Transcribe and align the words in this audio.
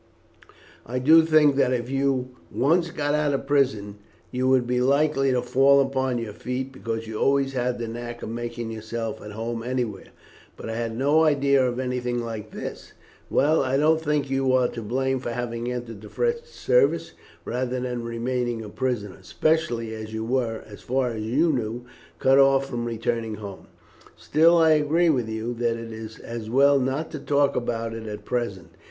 I 0.83 0.97
did 0.97 1.29
think 1.29 1.55
that 1.57 1.71
if 1.71 1.87
you 1.91 2.29
once 2.49 2.89
got 2.89 3.13
out 3.13 3.35
of 3.35 3.45
prison 3.45 3.99
you 4.31 4.47
would 4.47 4.65
be 4.65 4.81
likely 4.81 5.31
to 5.31 5.43
fall 5.43 5.79
upon 5.79 6.17
your 6.17 6.33
feet, 6.33 6.71
because 6.71 7.05
you 7.05 7.19
always 7.19 7.53
had 7.53 7.77
the 7.77 7.87
knack 7.87 8.23
of 8.23 8.29
making 8.29 8.71
yourself 8.71 9.21
at 9.21 9.33
home 9.33 9.61
anywhere; 9.61 10.07
but 10.57 10.71
I 10.71 10.75
had 10.75 10.97
no 10.97 11.23
idea 11.23 11.63
of 11.63 11.79
anything 11.79 12.17
like 12.19 12.49
this. 12.49 12.93
Well, 13.29 13.61
I 13.61 13.77
don't 13.77 14.01
think 14.01 14.27
you 14.27 14.51
are 14.53 14.67
to 14.69 14.81
blame 14.81 15.19
for 15.19 15.29
having 15.33 15.71
entered 15.71 16.01
the 16.01 16.09
French 16.09 16.45
service 16.45 17.11
rather 17.45 17.79
than 17.79 18.03
remaining 18.03 18.63
a 18.63 18.69
prisoner, 18.69 19.17
especially 19.21 19.93
as 19.93 20.11
you 20.15 20.25
were, 20.25 20.63
as 20.65 20.81
far 20.81 21.11
as 21.11 21.21
you 21.21 21.53
knew, 21.53 21.85
cut 22.17 22.39
off 22.39 22.67
from 22.67 22.85
returning 22.85 23.35
home. 23.35 23.67
Still, 24.17 24.57
I 24.57 24.71
agree 24.71 25.09
with 25.11 25.29
you 25.29 25.53
that 25.59 25.77
it 25.77 25.91
is 25.91 26.17
as 26.17 26.49
well 26.49 26.79
not 26.79 27.11
to 27.11 27.19
talk 27.19 27.55
about 27.55 27.93
it 27.93 28.07
at 28.07 28.25
present. 28.25 28.69